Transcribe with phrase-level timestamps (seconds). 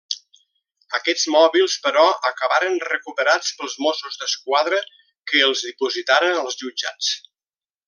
[0.99, 4.81] Aquests mòbils però acabaren recuperats pels Mossos d'Esquadra
[5.33, 7.13] que els dipositaren als jutjats.